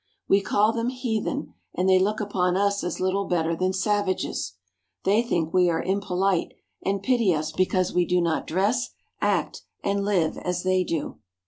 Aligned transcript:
We 0.27 0.41
call 0.41 0.73
them 0.73 0.89
heathen, 0.89 1.53
and 1.75 1.87
they 1.87 1.99
look 1.99 2.19
upon 2.19 2.57
us 2.57 2.83
as 2.83 2.99
little 2.99 3.25
better 3.25 3.55
than 3.55 3.71
savages. 3.71 4.53
They 5.03 5.21
think 5.21 5.53
we 5.53 5.69
are 5.69 5.83
impolite, 5.83 6.55
and 6.83 7.03
pity 7.03 7.35
us 7.35 7.51
because 7.51 7.93
we 7.93 8.05
do 8.07 8.19
not 8.19 8.47
dress, 8.47 8.89
act, 9.21 9.61
and 9.83 10.03
live 10.03 10.39
as 10.39 10.63
they 10.63 10.83
do. 10.83 11.19